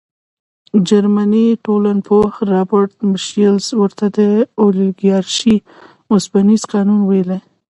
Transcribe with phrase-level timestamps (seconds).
[0.87, 4.19] جرمني ټولنپوه رابرټ میشلز ورته د
[4.61, 5.57] اولیګارشۍ
[6.13, 7.39] اوسپنیز قانون ویلي.